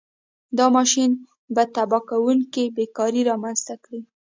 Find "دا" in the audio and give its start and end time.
0.57-0.65